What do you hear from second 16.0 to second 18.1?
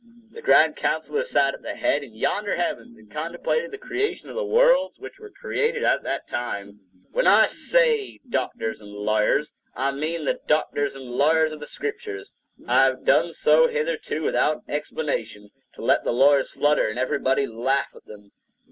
the lawyers flutter and everybody laugh at